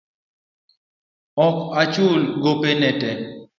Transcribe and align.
Ok 1.45 1.57
achul 1.81 2.21
gopego 2.43 2.91
te. 3.01 3.11